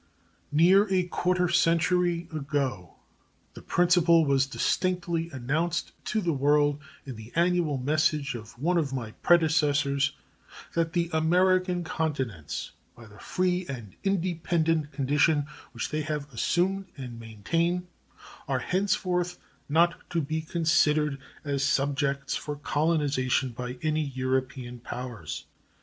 [0.51, 2.95] Near a quarter of a century ago
[3.53, 8.91] the principle was distinctly announced to the world, in the annual message of one of
[8.93, 10.13] my predecessors,
[10.73, 17.19] that The American continents, by the free and independent condition which they have assumed and
[17.19, 17.85] maintain,
[18.47, 19.37] are henceforth
[19.69, 25.45] not to be considered as subjects for colonization by any European powers.